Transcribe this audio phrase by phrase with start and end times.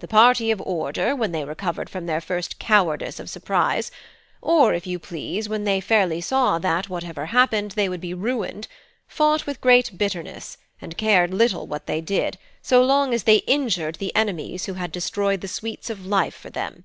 [0.00, 3.90] "The party of order, when they recovered from their first cowardice of surprise
[4.42, 8.68] or, if you please, when they fairly saw that, whatever happened, they would be ruined,
[9.08, 13.94] fought with great bitterness, and cared little what they did, so long as they injured
[13.94, 16.84] the enemies who had destroyed the sweets of life for them.